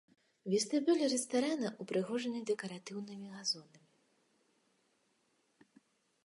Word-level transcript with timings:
Вестыбюль 0.51 1.01
рэстарана 1.13 1.69
ўпрыгожаны 1.83 2.39
дэкаратыўным 2.51 3.29
газонамі. 3.35 5.71